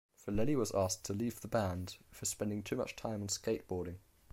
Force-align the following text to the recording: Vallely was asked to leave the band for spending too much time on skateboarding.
Vallely 0.25 0.57
was 0.57 0.71
asked 0.71 1.05
to 1.05 1.13
leave 1.13 1.41
the 1.41 1.47
band 1.47 1.97
for 2.09 2.25
spending 2.25 2.63
too 2.63 2.75
much 2.75 2.95
time 2.95 3.21
on 3.21 3.27
skateboarding. 3.27 3.97